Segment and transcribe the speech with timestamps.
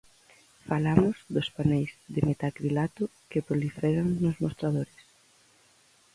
[0.69, 4.99] Falamos dos paneis de metacrilato que proliferan nos mostradores.